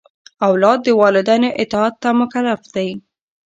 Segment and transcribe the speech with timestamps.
[0.47, 2.89] اولاد د والدینو اطاعت ته مکلف دی.